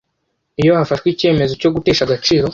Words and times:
Iyo 0.61 0.71
hafashwe 0.79 1.07
icyemezo 1.09 1.53
cyo 1.61 1.69
gutesha 1.75 2.01
agaciro 2.05 2.45